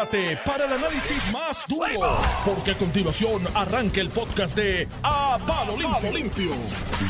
[0.00, 5.76] prepárate para el análisis más duro, porque a continuación arranca el podcast de A Palo
[6.12, 6.52] Limpio.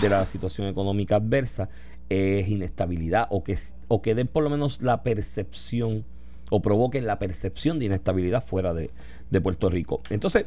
[0.00, 1.68] de la situación económica adversa
[2.08, 3.56] es inestabilidad o que,
[3.88, 6.04] o que den por lo menos la percepción
[6.50, 8.90] o provoquen la percepción de inestabilidad fuera de,
[9.30, 10.02] de Puerto Rico.
[10.10, 10.46] Entonces,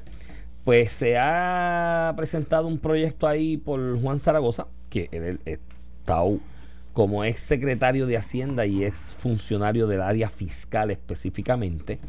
[0.65, 6.23] pues se ha presentado un proyecto ahí por Juan Zaragoza, que él está
[6.91, 11.99] como ex secretario de Hacienda y ex funcionario del área fiscal específicamente,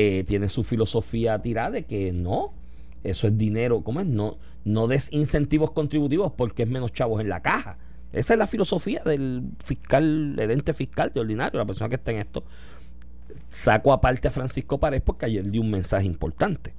[0.00, 2.52] eh, tiene su filosofía tirada de que no,
[3.02, 4.06] eso es dinero, ¿cómo es?
[4.06, 7.78] No, no des incentivos contributivos porque es menos chavos en la caja.
[8.12, 12.12] Esa es la filosofía del fiscal, el ente fiscal de ordinario, la persona que está
[12.12, 12.44] en esto.
[13.50, 16.74] Saco aparte a Francisco Párez porque ayer dio un mensaje importante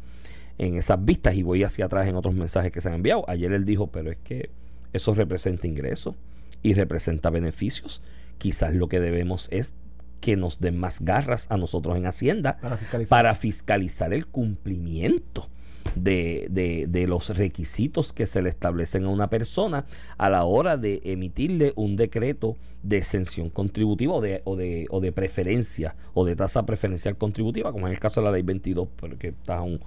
[0.58, 3.26] en esas vistas y voy hacia atrás en otros mensajes que se han enviado.
[3.28, 4.50] Ayer él dijo, pero es que
[4.94, 6.16] eso representa ingresos
[6.64, 8.02] y representa beneficios.
[8.38, 9.74] Quizás lo que debemos es
[10.20, 13.10] que nos den más garras a nosotros en Hacienda Para fiscalizar.
[13.10, 15.48] para fiscalizar el cumplimiento
[15.96, 19.86] de, de- de los requisitos que se le establecen a una persona
[20.18, 25.00] a la hora de emitirle un decreto de exención contributiva o de, o de, o
[25.00, 28.88] de preferencia o de tasa preferencial contributiva, como en el caso de la ley 22,
[28.98, 29.80] porque está a un,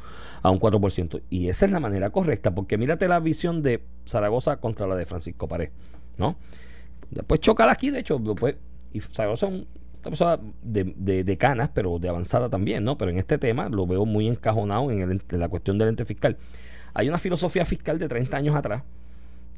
[0.42, 1.22] a un 4%.
[1.30, 5.06] Y esa es la manera correcta, porque mírate la visión de Zaragoza contra la de
[5.06, 5.70] Francisco Pared,
[6.18, 6.36] ¿no?
[7.10, 8.56] Después chocar aquí, de hecho, después,
[8.92, 9.66] y Zaragoza es un-
[10.02, 12.98] una persona de, de, de canas, pero de avanzada también, ¿no?
[12.98, 16.36] Pero en este tema lo veo muy encajonado en, la cuestión del ente fiscal.
[16.94, 18.82] Hay una filosofía fiscal de 30 años atrás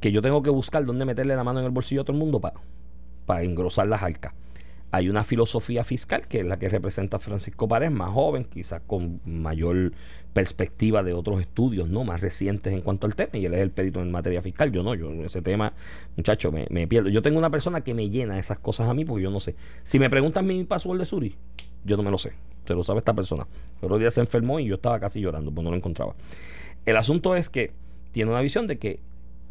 [0.00, 2.19] que yo tengo que buscar dónde meterle la mano en el bolsillo a todo el
[2.19, 2.61] mundo para
[3.27, 4.33] para engrosar las arcas.
[4.95, 9.20] Hay una filosofía fiscal que es la que representa Francisco Párez, más joven, quizás con
[9.25, 9.91] mayor
[10.33, 13.72] perspectiva de otros estudios no más recientes en cuanto al tema, y él es el
[13.72, 14.70] perito en materia fiscal.
[14.70, 15.72] Yo no, yo ese tema,
[16.17, 17.09] muchacho, me, me pierdo.
[17.09, 19.56] Yo tengo una persona que me llena esas cosas a mí porque yo no sé.
[19.83, 21.34] Si me preguntan mi password de Suri,
[21.84, 22.34] yo no me lo sé.
[22.65, 23.48] Se lo sabe esta persona.
[23.81, 26.15] El otro día se enfermó y yo estaba casi llorando, pues no lo encontraba.
[26.87, 27.72] El asunto es que
[28.12, 29.00] tiene una visión de que,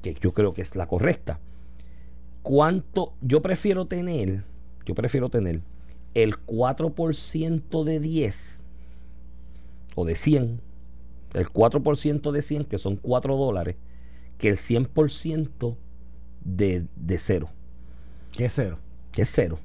[0.01, 1.41] que yo creo que es la correcta
[2.43, 4.43] cuánto yo prefiero tener,
[4.85, 5.61] yo prefiero tener
[6.13, 8.63] el 4% de 10
[9.95, 10.61] o de 100,
[11.33, 13.75] el 4% de 100 que son 4 dólares,
[14.37, 15.75] que el 100%
[16.43, 17.49] de, de cero,
[18.31, 18.79] ¿Qué es cero?
[19.11, 19.59] que es cero.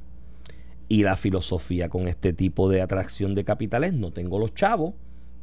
[0.89, 4.95] Y la filosofía con este tipo de atracción de capitales, no tengo los chavos,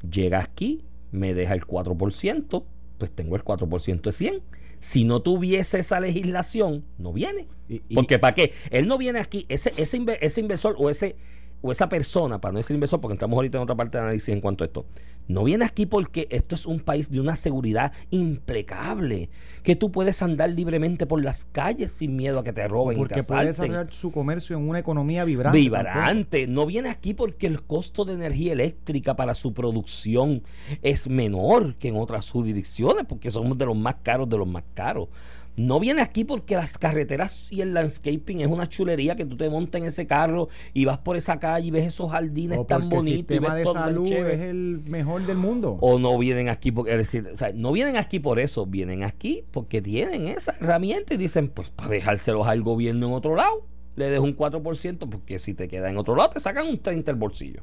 [0.10, 2.64] llega aquí, me deja el 4%,
[2.98, 4.42] pues tengo el 4% de 100.
[4.86, 7.48] Si no tuviese esa legislación, no viene.
[7.68, 8.54] Y- y- Porque ¿para qué?
[8.70, 11.16] Él no viene aquí, ese, ese, ese inversor o ese
[11.62, 14.30] o esa persona, para no decir inversor, porque entramos ahorita en otra parte de análisis
[14.30, 14.86] en cuanto a esto,
[15.28, 19.30] no viene aquí porque esto es un país de una seguridad impecable,
[19.64, 23.00] que tú puedes andar libremente por las calles sin miedo a que te roben y
[23.00, 23.72] Porque te puede asalten.
[23.72, 25.58] desarrollar su comercio en una economía vibrante.
[25.58, 26.46] Vibrante.
[26.48, 30.44] No viene aquí porque el costo de energía eléctrica para su producción
[30.84, 34.64] es menor que en otras jurisdicciones, porque somos de los más caros de los más
[34.76, 35.10] caros.
[35.58, 39.50] No viene aquí porque las carreteras y el landscaping es una chulería que tú te
[39.50, 42.84] montas en ese carro y vas por esa calle y ves esos jardines O tan
[42.84, 45.78] el bonitos y ves de salud es el mejor del mundo.
[45.80, 49.04] O no vienen aquí porque, es decir, o sea, no vienen aquí por eso, vienen
[49.04, 53.66] aquí porque tienen esa herramienta y dicen, pues para dejárselos al gobierno en otro lado,
[53.96, 57.04] le dejo un 4%, porque si te queda en otro lado, te sacan un 30%
[57.06, 57.62] del bolsillo.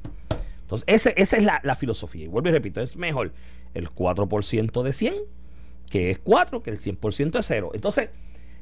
[0.62, 2.24] Entonces, ese- esa es la, la filosofía.
[2.24, 3.34] Y vuelvo y repito, es mejor
[3.74, 5.14] el 4% de 100,
[5.92, 7.72] que es 4, que el 100% es 0.
[7.74, 8.08] Entonces,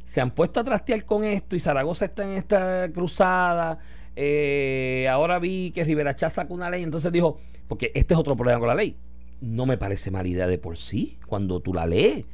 [0.04, 3.78] se han puesto a trastear con esto y Zaragoza está en esta cruzada.
[4.16, 8.34] eh, ahora vi que Rivera Chá sacó una ley, entonces dijo, porque este es otro
[8.34, 8.96] problema con la ley.
[9.40, 12.24] No me parece mala idea de por sí, cuando tú la lees.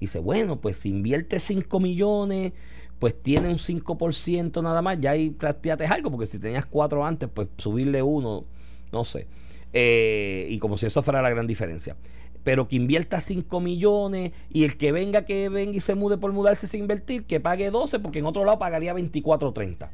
[0.00, 2.52] Dice, bueno, pues si invierte 5 millones,
[2.98, 7.28] pues tiene un 5% nada más, ya ahí trasteate algo, porque si tenías 4 antes,
[7.32, 8.46] pues subirle uno,
[8.90, 9.28] no sé.
[9.72, 11.94] Eh, y como si eso fuera la gran diferencia.
[12.42, 16.32] Pero que invierta 5 millones y el que venga, que venga y se mude por
[16.32, 19.90] mudarse sin invertir, que pague 12, porque en otro lado pagaría 24 o 30.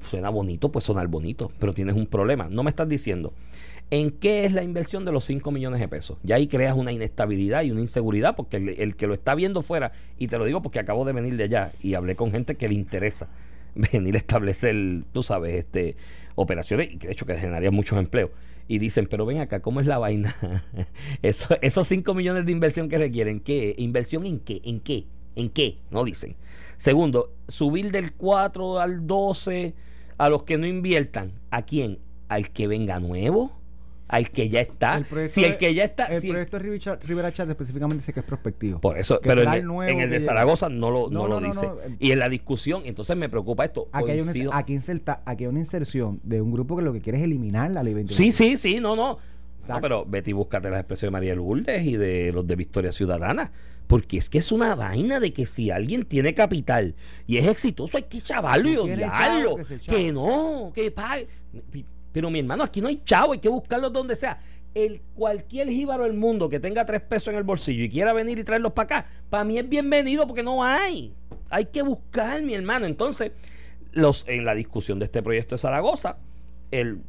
[0.00, 2.48] Suena bonito, pues sonar bonito, pero tienes un problema.
[2.50, 3.32] No me estás diciendo
[3.90, 6.18] en qué es la inversión de los 5 millones de pesos.
[6.22, 9.62] Ya ahí creas una inestabilidad y una inseguridad, porque el, el que lo está viendo
[9.62, 12.56] fuera, y te lo digo porque acabo de venir de allá y hablé con gente
[12.56, 13.28] que le interesa
[13.74, 14.74] venir a establecer,
[15.12, 15.96] tú sabes, este
[16.34, 18.30] operaciones, y que de hecho que generaría muchos empleos.
[18.66, 20.34] Y dicen, pero ven acá, ¿cómo es la vaina?
[21.22, 23.74] Eso, esos 5 millones de inversión que requieren, ¿qué?
[23.78, 24.60] ¿Inversión en qué?
[24.64, 25.06] ¿En qué?
[25.36, 25.78] ¿En qué?
[25.90, 26.36] No dicen.
[26.76, 29.74] Segundo, subir del 4 al 12
[30.16, 31.32] a los que no inviertan.
[31.50, 31.98] ¿A quién?
[32.28, 33.52] ¿Al que venga nuevo?
[34.08, 34.96] Al que ya está.
[34.96, 36.04] El proyecto si el que ya está.
[36.06, 36.62] El si el- proyecto de
[37.06, 38.80] Rivera- Chat específicamente dice que es prospectivo.
[38.80, 40.20] por eso, pero en el, en de.
[40.20, 41.66] Zaragoza no lo, no No, lo no, dice.
[41.66, 41.96] eh.
[41.98, 43.88] Y en la discusión, entonces me preocupa esto.
[43.92, 46.92] Aquí hay, una, coincido- aquí, inserta- aquí hay una inserción de un grupo que lo
[46.92, 48.16] que quiere es eliminar la ley 21.
[48.16, 49.18] Sí, sí, sí, no, no.
[49.66, 53.50] No, pero Betty, búscate las expresiones de María Lourdes y de los de Victoria Ciudadana.
[53.86, 56.94] Porque es que es una vaina de que si alguien tiene capital
[57.26, 59.56] y es exitoso, hay que chavarlo y odiarlo.
[59.56, 59.78] que.
[59.78, 61.28] Que no, que pague.
[62.14, 64.38] Pero mi hermano, aquí no hay chavo, hay que buscarlo donde sea.
[64.72, 68.38] El cualquier jíbaro del mundo que tenga tres pesos en el bolsillo y quiera venir
[68.38, 71.12] y traerlos para acá, para mí es bienvenido porque no hay.
[71.50, 72.86] Hay que buscar, mi hermano.
[72.86, 73.32] Entonces,
[73.90, 76.18] los, en la discusión de este proyecto de Zaragoza,
[76.70, 77.02] el,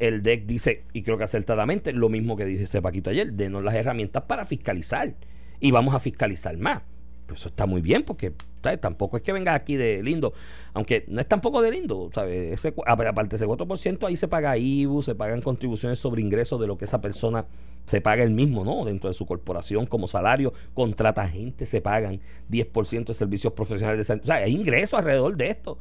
[0.00, 3.76] el DEC dice, y creo que acertadamente, lo mismo que dice Paquito ayer, denos las
[3.76, 5.14] herramientas para fiscalizar.
[5.60, 6.82] Y vamos a fiscalizar más.
[7.28, 8.32] Pues eso está muy bien, porque
[8.80, 10.32] tampoco es que venga aquí de lindo,
[10.72, 12.54] aunque no es tampoco de lindo, ¿sabes?
[12.54, 16.78] Ese, aparte ese 4%, ahí se paga IBU, se pagan contribuciones sobre ingresos de lo
[16.78, 17.44] que esa persona
[17.84, 18.86] se paga el mismo, ¿no?
[18.86, 22.20] Dentro de su corporación como salario, contrata gente, se pagan
[22.50, 24.14] 10% de servicios profesionales de.
[24.14, 25.78] O sea, hay ingresos alrededor de esto.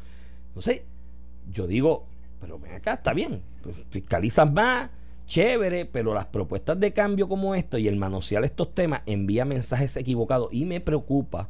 [0.50, 0.82] Entonces,
[1.50, 2.08] yo digo,
[2.42, 4.90] pero ven acá, está bien, pues, fiscalizan más,
[5.28, 9.96] chévere, pero las propuestas de cambio como esto y el manosear estos temas envía mensajes
[9.98, 11.50] equivocados y me preocupa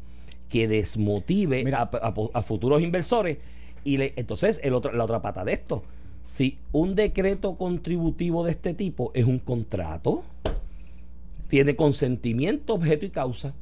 [0.50, 1.82] que desmotive Mira.
[1.84, 3.38] a, a- a futuros inversores.
[3.84, 5.84] Y le, entonces, el otro, la otra pata de esto,
[6.26, 10.24] si un decreto contributivo de este tipo es un contrato,
[11.48, 13.54] tiene consentimiento, objeto y causa.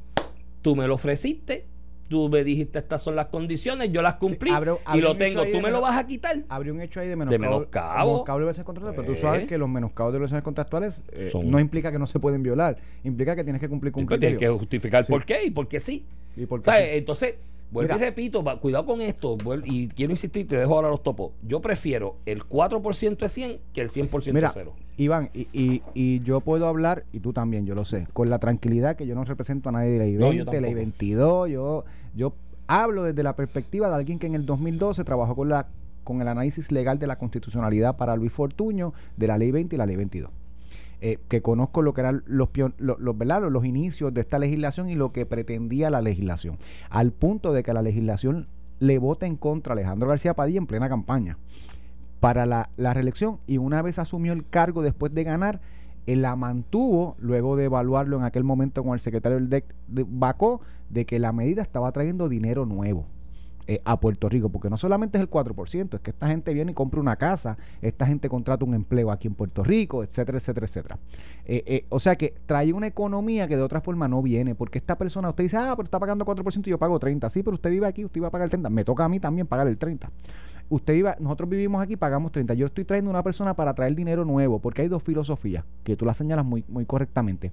[0.62, 1.66] Tú me lo ofreciste,
[2.08, 5.44] tú me dijiste estas son las condiciones, yo las cumplí abre- y lo tengo.
[5.46, 6.42] ¿Tú me lo vas a quitar?
[6.48, 7.54] Habría un hecho ahí de De menoscabo.
[7.58, 8.10] menoscabo.
[8.12, 9.20] menoscabo de contractuales, pero tú Pues.
[9.20, 12.76] sabes que los menoscabos de relaciones contractuales eh, no implica que no se pueden violar,
[13.04, 15.12] implica que tienes que cumplir con Sí, un tienes que justificar Sí.
[15.12, 16.04] por qué y por qué sí.
[16.36, 16.76] ¿Y por qué sí?
[16.92, 17.34] Entonces,
[17.70, 18.06] vuelvo Mira.
[18.06, 21.32] y repito, va- cuidado con esto, vuel- y quiero insistir, te dejo ahora los topos.
[21.42, 24.72] Yo prefiero el 4% de 100 que el 100% Mira, de cero.
[24.96, 28.38] Iván, y, y, y yo puedo hablar, y tú también, yo lo sé, con la
[28.38, 30.74] tranquilidad que yo no represento a nadie de ley No, 20, yo ley tampoco.
[30.76, 31.84] 22, yo,
[32.14, 32.32] yo
[32.66, 35.68] hablo desde la perspectiva de alguien que en el 2012 trabajó con la
[36.02, 39.78] con el análisis legal de la constitucionalidad para Luis Fortuño de la ley 20 y
[39.78, 40.30] la ley 22.
[41.02, 42.48] Eh, que conozco lo que eran los,
[42.78, 46.56] los, los, los inicios de esta legislación y lo que pretendía la legislación,
[46.88, 48.48] al punto de que la legislación
[48.78, 51.36] le vota en contra a Alejandro García Padilla en plena campaña
[52.20, 55.60] para la, la reelección y una vez asumió el cargo después de ganar,
[56.06, 60.06] él la mantuvo luego de evaluarlo en aquel momento con el secretario del DEC de
[60.08, 63.06] Bacó de que la medida estaba trayendo dinero nuevo
[63.66, 66.72] eh, a Puerto Rico, porque no solamente es el 4%, es que esta gente viene
[66.72, 70.66] y compra una casa, esta gente contrata un empleo aquí en Puerto Rico, etcétera, etcétera,
[70.66, 70.98] etcétera.
[71.44, 74.78] Eh, eh, o sea que trae una economía que de otra forma no viene, porque
[74.78, 77.54] esta persona, usted dice, ah, pero está pagando 4% y yo pago 30%, sí, pero
[77.54, 79.66] usted vive aquí, usted iba a pagar el 30%, me toca a mí también pagar
[79.66, 80.10] el 30%.
[80.68, 82.54] Usted iba, nosotros vivimos aquí, pagamos 30.
[82.54, 86.04] Yo estoy trayendo una persona para traer dinero nuevo, porque hay dos filosofías, que tú
[86.04, 87.52] las señalas muy, muy correctamente.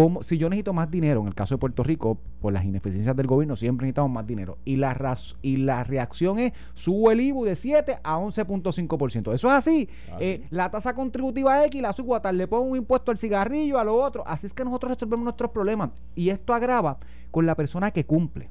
[0.00, 3.16] Como, si yo necesito más dinero, en el caso de Puerto Rico, por las ineficiencias
[3.16, 4.56] del gobierno, siempre necesitamos más dinero.
[4.64, 9.34] Y la, raz- y la reacción es, subo el IBU de 7 a 11.5%.
[9.34, 9.88] Eso es así.
[10.20, 13.76] Eh, la tasa contributiva X la subo a tal, le pongo un impuesto al cigarrillo,
[13.76, 14.22] a lo otro.
[14.24, 15.90] Así es que nosotros resolvemos nuestros problemas.
[16.14, 16.98] Y esto agrava
[17.32, 18.50] con la persona que cumple.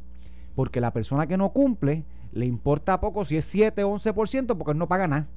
[0.53, 2.03] Porque la persona que no cumple,
[2.33, 5.27] le importa poco si es 7 o 11% porque él no paga nada.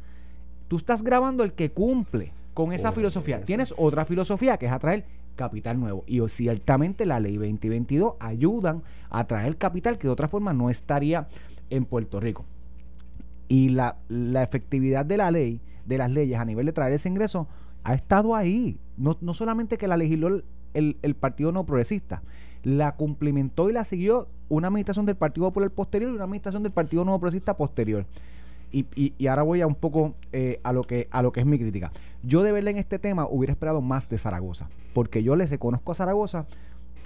[0.66, 3.44] Tú estás grabando el que cumple con esa filosofía.
[3.44, 5.04] Tienes otra filosofía que es atraer
[5.40, 6.04] capital nuevo.
[6.06, 11.26] Y ciertamente la ley 2022 ayudan a traer capital que de otra forma no estaría
[11.70, 12.44] en Puerto Rico.
[13.48, 17.08] Y la, la efectividad de la ley, de las leyes a nivel de traer ese
[17.08, 17.48] ingreso,
[17.84, 18.78] ha estado ahí.
[18.98, 20.28] No, no solamente que la legisló
[20.74, 22.22] el, el- Partido No Progresista,
[22.62, 26.72] la cumplimentó y la siguió una administración del Partido Popular posterior y una administración del
[26.72, 28.04] Partido Nuevo Progresista posterior.
[28.72, 31.40] Y, y- y ahora voy a un poco eh, a, lo que, a lo que
[31.40, 31.90] es mi crítica.
[32.22, 35.92] Yo de verle en este tema hubiera esperado más de Zaragoza, porque yo les reconozco
[35.92, 36.46] a Zaragoza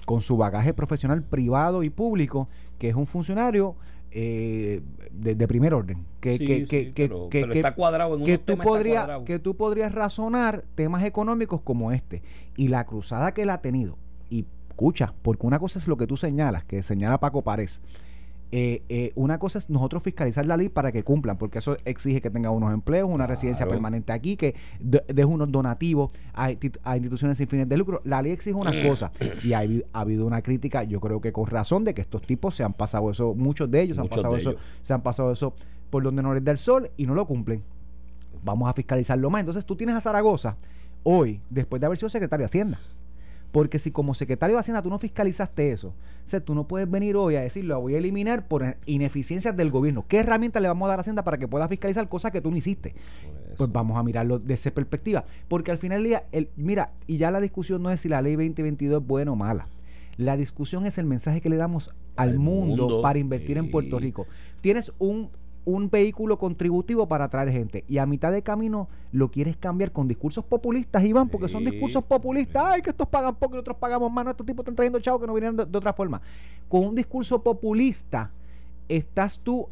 [0.05, 3.75] con su bagaje profesional privado y público, que es un funcionario
[4.11, 4.81] eh,
[5.11, 7.73] de, de primer orden, que, Sí, que, sí, que, que- pero- que- pero que- está
[7.75, 12.21] cuadrado en que tú, podrías, que tú podrías razonar temas económicos como este.
[12.55, 13.97] Y la cruzada que él ha tenido,
[14.29, 17.81] y escucha, porque una cosa es lo que tú señalas, que señala Paco Párez.
[18.51, 22.21] Eh, eh, una cosa es nosotros fiscalizar la ley para que cumplan, porque eso exige
[22.21, 26.77] que tenga unos empleos, una residencia permanente aquí, que de- deje unos donativos a, insti-
[26.83, 28.01] a instituciones sin fines de lucro.
[28.05, 29.11] La ley exige unas cosas
[29.43, 29.59] y ha,
[29.93, 32.73] ha habido una crítica, yo creo que con razón, de que estos tipos se han
[32.73, 34.61] pasado eso, muchos de ellos, se han pasado de eso, ellos.
[34.81, 35.53] se han pasado eso
[35.89, 37.61] por donde no les da el sol y no lo cumplen.
[38.43, 39.39] Vamos a fiscalizarlo más.
[39.41, 40.55] Entonces tú tienes a Zaragoza
[41.03, 42.79] hoy, después de haber sido secretario de Hacienda.
[43.55, 45.93] Porque si como secretario de Hacienda tú no fiscalizaste eso,
[46.25, 49.55] o sea, tú no puedes venir hoy a decir, lo voy a eliminar por ineficiencias
[49.55, 50.03] del gobierno.
[50.09, 52.51] ¿Qué herramienta le vamos a dar a Hacienda para que pueda fiscalizar cosas que tú
[52.51, 52.93] no hiciste?
[53.55, 55.23] Pues vamos a mirarlo desde esa perspectiva.
[55.47, 58.21] Porque al final del día, el, mira, y ya la discusión no es si la
[58.21, 59.69] ley 2022 es buena o mala.
[60.17, 64.27] La discusión es el mensaje que le damos al, mundo, para invertir en Puerto Rico.
[64.59, 65.29] Tienes un
[65.65, 70.07] un vehículo contributivo para atraer gente y a mitad de camino lo quieres cambiar con
[70.07, 72.63] discursos populistas, Iván, porque son discursos populistas.
[72.65, 74.25] Ay, que estos pagan poco y nosotros pagamos más.
[74.25, 76.21] No, estos tipos están trayendo chavos que no vinieron de, otra forma.
[76.69, 78.31] Con un discurso populista,
[78.87, 79.67] estás tú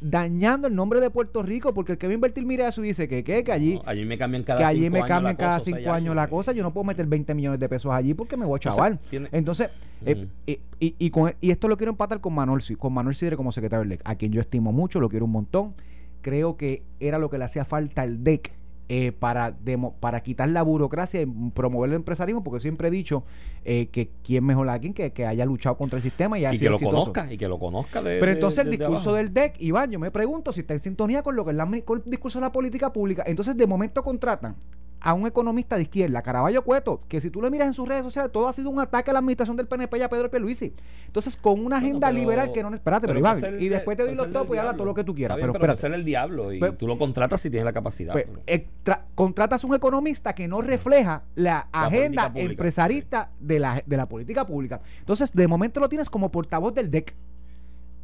[0.00, 3.08] dañando el nombre de Puerto Rico, porque el que va a invertir mira eso dice
[3.08, 6.14] que, que, que allí, allí me cambian cada que allí me cambian cada cinco años
[6.14, 8.60] la cosa, yo no puedo meter 20 millones de pesos allí porque me voy a
[8.60, 8.98] chaval.
[9.32, 9.68] Entonces,
[10.04, 10.60] eh, y,
[10.98, 13.90] y, con, y, esto lo quiero empatar con Manuel, con Manuel Sidre como secretario del
[13.90, 15.74] DEC, a quien yo estimo mucho, lo quiero un montón.
[16.22, 18.52] Creo que era lo que le hacía falta al DEC
[18.88, 19.56] eh, para,
[20.00, 23.24] para quitar la burocracia y promover el empresarismo, porque siempre he dicho
[23.64, 26.68] eh, que quién mejor alguien que, que haya luchado contra el sistema y, y que
[26.68, 30.10] lo conozca y que lo conozca Pero entonces el discurso del DEC, Iván, yo me
[30.10, 33.22] pregunto si está en sintonía con lo que es el discurso de la política pública.
[33.26, 34.56] Entonces de momento contratan
[35.02, 38.04] a un economista de izquierda, Caraballo Cueto, que si tú le miras en sus redes
[38.04, 40.72] sociales, todo ha sido un ataque a la administración del PNP y a Pedro Pierluisi.
[41.06, 42.72] Entonces, con una agenda liberal que no...
[42.72, 45.14] Espérate, pero, Iván, y después te doy los topos y habla todo lo que tú
[45.14, 45.38] quieras.
[45.40, 48.12] pero, pero, pero el diablo y pues, tú lo contratas si tienes la capacidad.
[48.12, 48.68] Pues, eh,
[49.14, 54.80] contratas un economista que no refleja la, agenda empresarista de la, de la política pública.
[55.00, 57.14] Entonces, de momento lo tienes como portavoz del DEC.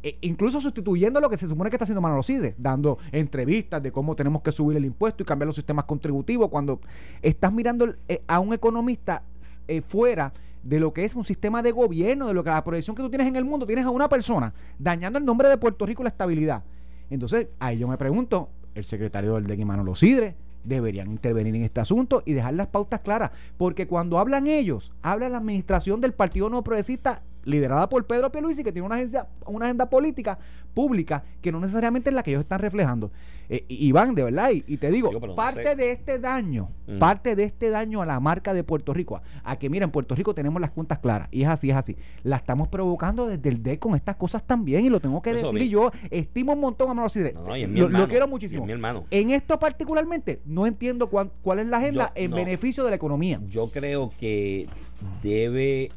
[0.01, 3.91] E incluso sustituyendo lo que se supone que está haciendo Manolo Cide, dando entrevistas de
[3.91, 6.79] cómo tenemos que subir el impuesto y cambiar los sistemas contributivos, cuando
[7.21, 9.23] estás mirando eh, a un economista
[9.67, 10.31] eh, fuera
[10.63, 13.09] de lo que es un sistema de gobierno, de lo que la proyección que tú
[13.09, 16.05] tienes en el mundo, tienes a una persona dañando el nombre de Puerto Rico y
[16.05, 16.63] la estabilidad.
[17.09, 21.79] Entonces, ahí yo me pregunto, el secretario del DEC Manolo Sidre, deberían intervenir en este
[21.79, 26.49] asunto y dejar las pautas claras, porque cuando hablan ellos, habla la administración del Partido
[26.49, 30.39] No Progresista liderada por Pedro Pierluisi, que tiene una, agencia, una agenda política
[30.73, 33.11] pública que no necesariamente es la que ellos están reflejando.
[33.49, 36.99] Eh, Iván, de verdad, y, te digo, parte de este daño, mm.
[36.99, 40.13] parte de este daño a la marca de Puerto Rico, a, que mira, en Puerto
[40.13, 41.95] Rico tenemos las cuentas claras, y es así, es así.
[42.23, 45.61] La estamos provocando desde el D con estas cosas también, y lo tengo que decir,
[45.61, 47.09] y yo estimo un montón a Manuel
[47.89, 48.65] lo, quiero muchísimo.
[49.09, 53.41] En esto particularmente, no entiendo cuál, es la agenda en beneficio de la economía.
[53.49, 54.67] Yo creo que
[55.21, 55.89] debe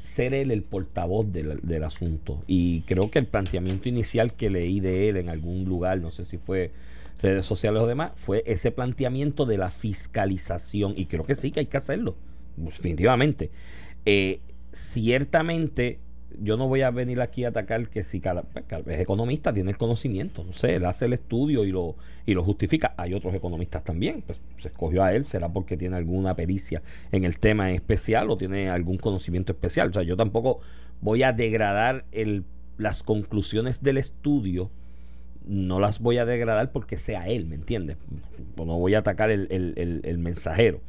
[0.00, 2.42] ser él el portavoz del, del, asunto.
[2.46, 6.24] Y creo que el planteamiento inicial que leí de él en algún lugar, no sé
[6.24, 6.72] si fue
[7.20, 10.94] redes sociales o demás, fue ese planteamiento de la fiscalización.
[10.96, 12.16] Y creo que sí que hay que hacerlo,
[12.56, 13.50] definitivamente.
[14.06, 14.40] Eh,
[14.72, 15.98] ciertamente
[16.38, 18.44] yo no voy a venir aquí a atacar que si cada,
[18.84, 22.44] vez economista tiene el conocimiento, no sé, él hace el estudio y lo, y lo
[22.44, 22.94] justifica.
[22.96, 27.24] Hay otros economistas también, pues se escogió a él, será porque tiene alguna pericia en
[27.24, 29.90] el tema en especial o tiene algún conocimiento especial.
[29.90, 30.60] O sea, yo tampoco
[31.00, 32.44] voy a degradar el,
[32.76, 34.70] las conclusiones del estudio,
[35.46, 37.96] no las voy a degradar porque sea él, ¿me entiendes?
[38.56, 40.80] No voy a atacar el, el, el mensajero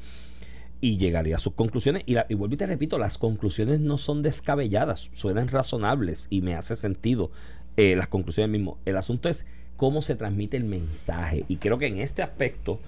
[0.82, 2.04] y llegaría a sus conclusiones.
[2.06, 6.56] Y, y vuelvo y te repito, las conclusiones no son descabelladas, suenan razonables y me
[6.56, 7.32] hace sentido
[7.78, 8.78] eh, las conclusiones mismo.
[8.86, 9.46] El asunto es
[9.78, 11.46] cómo se transmite el mensaje.
[11.48, 12.80] Y creo que en este aspecto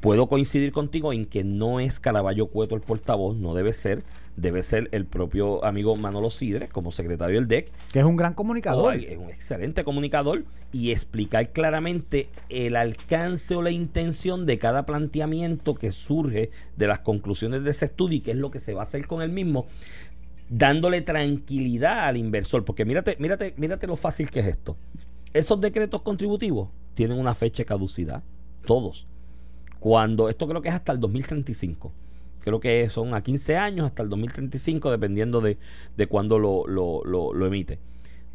[0.00, 4.04] puedo coincidir contigo en que no es Caraballo Cueto el portavoz, no debe ser
[4.38, 7.72] debe ser el propio amigo Manolo Sidre como secretario del DEC.
[7.92, 8.94] Que es un gran comunicador.
[8.94, 15.74] es un excelente comunicador y explicar claramente el alcance o la intención de cada planteamiento
[15.74, 18.80] que surge de las conclusiones de ese estudio y qué es lo que se va
[18.80, 19.66] a hacer con el mismo
[20.48, 24.76] dándole tranquilidad al inversor, porque mírate, mírate, mírate lo fácil que es esto.
[25.34, 28.22] Esos decretos contributivos tienen una fecha de caducidad,
[28.64, 29.06] todos.
[29.80, 31.92] Cuando esto creo que es hasta el 2035
[32.48, 35.58] creo que son a 15 años hasta el 2035, dependiendo de,
[35.96, 37.78] de cuándo lo, lo, lo, emite.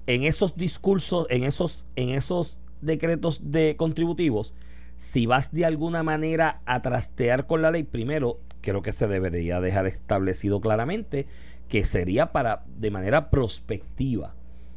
[0.06, 4.54] En esos discursos, en esos, en esos decretos de contributivos,
[4.98, 9.60] si vas de alguna manera a trastear con la ley, primero creo que se debería
[9.62, 11.26] dejar establecido claramente
[11.68, 14.36] que sería para de manera prospectiva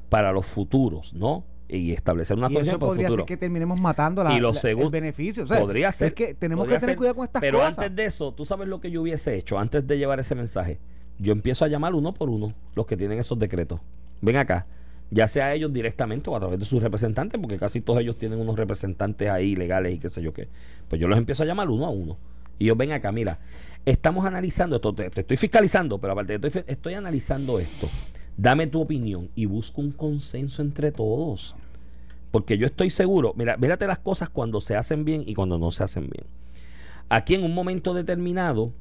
[0.08, 1.44] para los futuros, ¿no?
[1.68, 5.44] Y establecer una y eso podría ser que terminemos matando la, y lo el beneficio.
[5.46, 6.08] podría ser.
[6.08, 7.74] Es que tenemos que tener cuidado con estas pero cosas.
[7.74, 10.34] Pero antes de eso, tú sabes lo que yo hubiese hecho antes de llevar ese
[10.34, 10.78] mensaje.
[11.18, 13.80] Yo empiezo a llamar uno por uno los que tienen esos decretos.
[14.20, 14.66] Ven acá,
[15.10, 18.38] ya sea ellos directamente o a través de sus representantes, porque casi todos ellos tienen
[18.38, 20.48] unos representantes ahí legales y qué sé yo qué.
[20.88, 22.16] Pues yo los empiezo a llamar uno a uno.
[22.58, 23.38] Y yo, ven acá, mira,
[23.84, 27.88] estamos analizando esto, te, estoy fiscalizando, pero aparte estoy, estoy analizando esto.
[28.36, 31.56] Dame tu opinión y busco un consenso entre todos.
[32.30, 35.70] Porque yo estoy seguro, mira, mírate las cosas cuando se hacen bien y cuando no
[35.70, 36.26] se hacen bien.
[37.08, 38.72] Aquí en un momento determinado,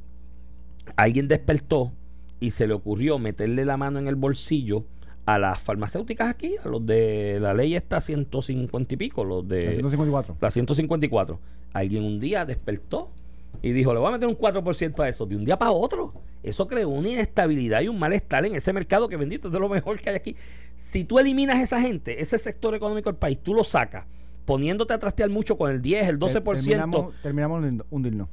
[0.96, 1.94] alguien despertó
[2.40, 4.84] y se le ocurrió meterle la mano en el bolsillo
[5.26, 9.66] a las farmacéuticas aquí, a los de la ley está 150 y pico, los de...
[9.66, 10.38] La 154.
[10.40, 11.40] La 154.
[11.74, 13.10] Alguien un día despertó
[13.62, 16.14] y dijo, le voy a meter un 4% a eso, de un día para otro.
[16.46, 19.70] Eso creó una inestabilidad y un malestar en ese mercado que bendito es de lo
[19.70, 20.36] mejor que hay aquí.
[20.78, 24.06] Si tú eliminas esa gente, ese sector económico del país, tú lo sacas,
[24.46, 26.54] poniéndote a trastear mucho con el 10, el 12%.
[26.54, 28.30] Terminamos, terminamos hundirnos.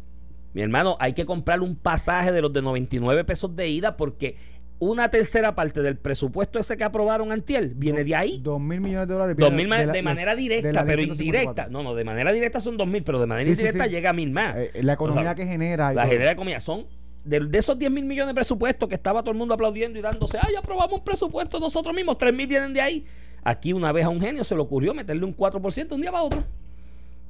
[0.54, 4.36] Mi hermano, hay que comprar un pasaje de los de 99 pesos de ida porque
[4.78, 8.40] una tercera parte del presupuesto ese que aprobaron antier viene de ahí.
[8.42, 9.36] Dos mil millones de dólares.
[9.38, 11.24] Dos mil de de, manera directa, pero 154.
[11.24, 11.68] indirecta.
[11.70, 13.90] No, no, de manera directa son dos mil, pero de manera Sí, indirecta sí.
[13.90, 14.56] llega a mil más.
[14.56, 15.94] Eh, la economía O sea, que genera.
[15.94, 16.86] La genera de comida son
[17.24, 20.02] de, de esos 10 mil millones de presupuesto que estaba todo el mundo aplaudiendo y
[20.02, 23.04] dándose, ay, aprobamos un presupuesto nosotros mismos, 3 mil vienen de ahí.
[23.44, 26.12] Aquí una vez a un genio se le ocurrió meterle un 4% de un día
[26.12, 26.44] para otro.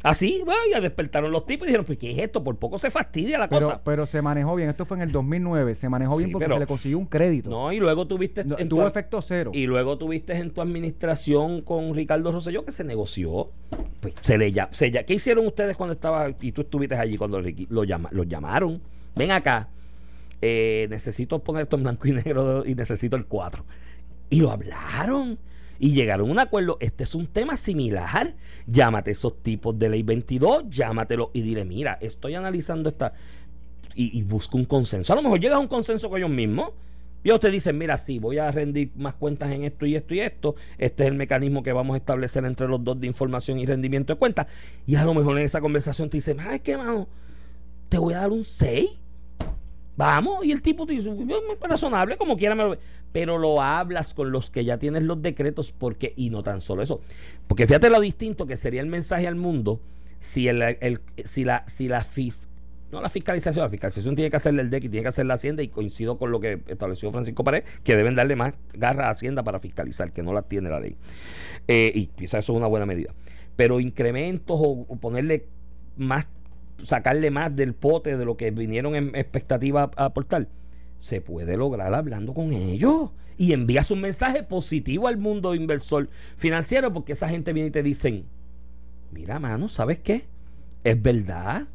[0.05, 2.43] Así, bueno, ya despertaron los tipos y dijeron, pues, ¿qué es esto?
[2.43, 3.81] Por poco se fastidia la Pero, cosa.
[3.85, 4.69] pero se manejó bien.
[4.69, 5.77] Esto fue en el 2009.
[5.77, 7.49] Se manejó bien Sí, porque pero- se le consiguió un crédito.
[7.51, 9.53] No, y luego tuviste No, en tu- tuvo efecto cero.
[9.55, 13.51] y luego tuviste en tu administración con Ricardo Rosselló que se negoció.
[14.01, 17.17] Pues se le ya, se ya- ¿Qué hicieron ustedes cuando estaba y tú estuviste allí
[17.17, 18.83] cuando lo llama, los llamaron?
[19.15, 19.69] Ven acá.
[20.43, 23.65] Eh, necesito poner esto en blanco y negro y necesito el 4.
[24.29, 25.39] Y lo hablaron.
[25.79, 26.77] Y llegaron a un acuerdo.
[26.81, 28.35] Este es un tema similar.
[28.67, 33.15] Llámate esos tipos de ley 22, llámatelo y dile, mira, estoy analizando esta.
[33.95, 35.13] Y, y busca un consenso.
[35.13, 36.71] A lo mejor llegas a un consenso con ellos mismos.
[37.25, 40.15] Y ellos te dicen, mira, sí, voy a rendir más cuentas en esto y esto
[40.15, 40.57] y esto.
[40.79, 44.13] Este es el mecanismo que vamos a establecer entre los dos de información y rendimiento
[44.13, 44.49] de cuentas.
[44.87, 47.07] Y a lo mejor en esa conversación te dicen, ay, qué mano,
[47.89, 49.02] te voy a dar un 6.
[49.97, 52.79] Vamos, y el tipo te dice, "Bien, razonable, como quiera me lo ve".
[53.13, 56.83] Pero lo hablas con los que ya tienes los decretos, porque, y no tan solo
[56.83, 57.01] eso.
[57.47, 59.81] Porque fíjate lo distinto que sería el mensaje al mundo
[60.19, 62.49] si el, el- si la, si la fis-
[62.91, 65.35] no la fiscalización, la fiscalización tiene que hacerle el DEC y tiene que hacer la
[65.35, 69.11] Hacienda, y coincido con lo que estableció Francisco Pared, que deben darle más garra a
[69.11, 70.97] Hacienda para fiscalizar, que no la tiene la ley.
[71.69, 73.13] Eh, y quizás eso es una buena medida.
[73.57, 75.47] Pero incrementos o ponerle
[75.97, 76.29] más
[76.83, 80.49] sacarle más del pote de lo que vinieron en expectativa a aportar,
[81.01, 86.93] se puede lograr hablando con ellos y envías un mensaje positivo al mundo inversor financiero
[86.93, 88.27] porque esa gente viene y te dicen,
[89.11, 90.27] mira mano, ¿sabes qué?
[90.85, 91.67] Es verdad,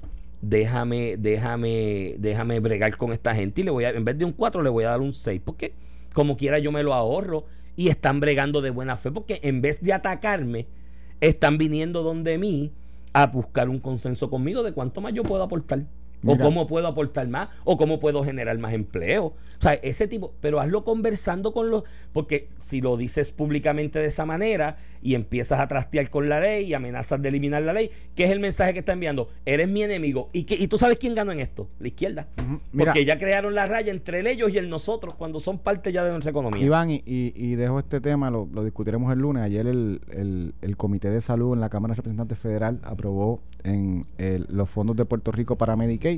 [0.41, 4.33] déjame, déjame, déjame bregar con esta gente y le voy a, en vez de un
[4.33, 5.73] 4 le voy a dar un 6 porque
[6.13, 9.81] como quiera yo me lo ahorro y están bregando de buena fe porque en vez
[9.81, 10.67] de atacarme,
[11.19, 12.71] están viniendo donde mí
[13.21, 15.85] a buscar un consenso conmigo de cuánto más yo puedo aportar.
[16.33, 19.25] O cómo puedo aportar más, o cómo puedo generar más empleo.
[19.59, 24.05] O sea, ese tipo, pero hazlo conversando con los, porque si lo dices públicamente de
[24.07, 27.89] esa manera y empiezas a trastear con la ley y amenazas de eliminar la ley,
[28.15, 29.29] ¿qué es el mensaje que está enviando?
[29.45, 30.29] Eres mi enemigo.
[30.33, 31.69] ¿Y, qué, y tú sabes quién ganó en esto?
[31.79, 32.27] La izquierda.
[32.71, 35.91] Mira, Porque ya crearon la raya entre el ellos y el nosotros cuando son parte
[35.91, 36.63] ya de nuestra economía.
[36.63, 39.43] Iván, y, y, y dejo este tema, lo, lo discutiremos el lunes.
[39.43, 44.05] Ayer el, el, el Comité de Salud en la Cámara de Representantes Federal aprobó en
[44.17, 46.16] el- los fondos de Puerto Rico para Medicaid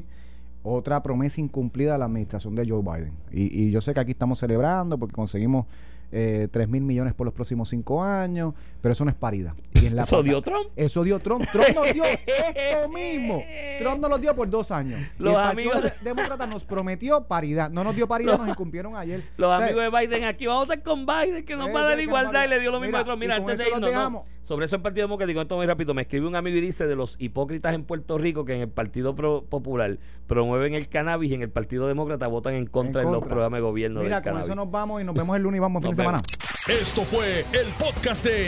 [0.63, 3.13] otra promesa incumplida de la administración de Joe Biden.
[3.31, 5.65] Y, yo sé que aquí estamos celebrando porque conseguimos
[6.11, 9.53] eh, 3 mil millones por los próximos 5 años, pero eso no es paridad.
[9.81, 10.67] Y en la Eso pata- dio Trump.
[10.75, 11.45] Eso dio Trump.
[11.51, 13.41] Trump nos dio esto mismo.
[13.79, 14.99] Trump nos lo dio por dos años.
[15.19, 17.69] Y Los el Partido amigos- de- Demócrata nos prometió paridad.
[17.69, 19.23] No nos dio paridad, Los- nos incumplieron ayer.
[19.37, 21.73] Los O sea, amigos de Biden aquí, vamos a estar con Biden, que nos Eh,
[21.73, 23.17] va a dar nos igualdad y le dio lo mismo Mira, a otro.
[23.17, 24.25] Mira, antes de irnos, no.
[24.43, 26.95] sobre eso el Partido Democrático, esto muy rápido, me escribe un amigo y dice de
[26.95, 31.35] los hipócritas en Puerto Rico que en el Partido Pro- Popular promueven el cannabis y
[31.35, 33.29] en el Partido Demócrata votan en contra, En de los contra.
[33.35, 34.47] programas de gobierno Mira, del con cannabis.
[34.47, 36.19] eso nos vamos y nos vemos el lunes y vamos fin de semana.
[36.67, 38.47] Esto fue el podcast de